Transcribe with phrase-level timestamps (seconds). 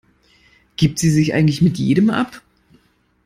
[0.77, 2.41] Gibt sie sich eigentlich mit jedem ab?